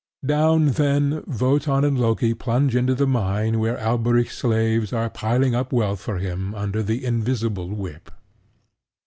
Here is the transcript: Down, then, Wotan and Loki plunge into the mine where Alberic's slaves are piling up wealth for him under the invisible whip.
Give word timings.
Down, 0.25 0.69
then, 0.71 1.23
Wotan 1.27 1.85
and 1.85 1.95
Loki 1.99 2.33
plunge 2.33 2.75
into 2.75 2.95
the 2.95 3.05
mine 3.05 3.59
where 3.59 3.77
Alberic's 3.77 4.35
slaves 4.35 4.91
are 4.91 5.11
piling 5.11 5.53
up 5.53 5.71
wealth 5.71 6.01
for 6.01 6.17
him 6.17 6.55
under 6.55 6.81
the 6.81 7.05
invisible 7.05 7.69
whip. 7.69 8.09